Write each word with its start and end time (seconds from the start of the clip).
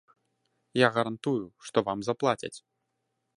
Я 0.85 0.89
гарантую, 0.95 1.43
што 1.69 1.77
вам 1.91 1.99
заплацяць. 2.09 2.55